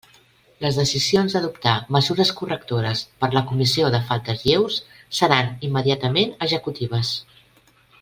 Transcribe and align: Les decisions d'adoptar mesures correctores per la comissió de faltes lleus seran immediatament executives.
Les 0.63 0.77
decisions 0.79 1.35
d'adoptar 1.35 1.73
mesures 1.97 2.31
correctores 2.41 3.05
per 3.23 3.31
la 3.37 3.45
comissió 3.53 3.93
de 3.97 4.01
faltes 4.11 4.43
lleus 4.49 4.81
seran 5.21 5.57
immediatament 5.71 6.39
executives. 6.51 7.17